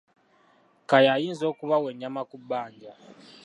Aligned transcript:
Kaaya 0.89 1.09
ayinza 1.17 1.45
okubawa 1.51 1.87
ennyama 1.93 2.21
ku 2.29 2.35
bbanja. 2.41 2.91